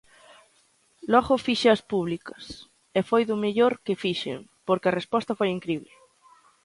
[1.13, 2.43] Logo fíxeas públicas
[2.97, 5.93] e foi do mellor que fixen, porque a resposta foi incrible.